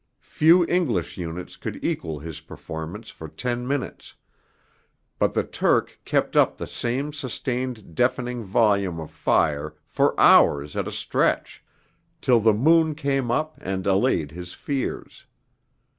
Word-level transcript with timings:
Few 0.33 0.65
English 0.65 1.15
units 1.19 1.57
could 1.57 1.85
equal 1.85 2.17
his 2.17 2.39
performance 2.41 3.11
for 3.11 3.27
ten 3.27 3.67
minutes; 3.67 4.15
but 5.19 5.35
the 5.35 5.43
Turk 5.43 5.99
kept 6.05 6.35
up 6.35 6.57
the 6.57 6.65
same 6.65 7.13
sustained 7.13 7.93
deafening 7.93 8.43
volume 8.43 8.99
of 8.99 9.11
fire 9.11 9.75
for 9.85 10.19
hours 10.19 10.75
at 10.75 10.87
a 10.87 10.91
stretch, 10.91 11.63
till 12.19 12.39
the 12.39 12.51
moon 12.51 12.95
came 12.95 13.29
up 13.29 13.59
and 13.61 13.85
allayed 13.85 14.31
his 14.31 14.55
fears. 14.55 15.27